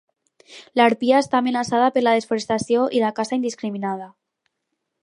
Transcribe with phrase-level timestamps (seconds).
[0.79, 4.11] L'harpia està amenaçada per la desforestació i la caça indiscriminada.